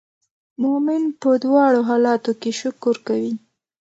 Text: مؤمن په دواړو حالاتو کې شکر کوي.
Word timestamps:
مؤمن 0.61 1.03
په 1.21 1.29
دواړو 1.43 1.81
حالاتو 1.89 2.31
کې 2.41 2.51
شکر 2.59 2.95
کوي. 3.07 3.33